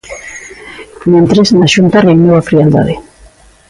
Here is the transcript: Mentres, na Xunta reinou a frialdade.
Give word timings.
Mentres, 1.11 1.47
na 1.59 1.67
Xunta 1.73 2.05
reinou 2.07 2.35
a 2.37 2.45
frialdade. 2.49 2.95